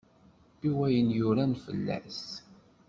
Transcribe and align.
I 0.67 0.69
wayen 0.77 1.09
yuran 1.19 1.53
fell-as? 1.63 2.19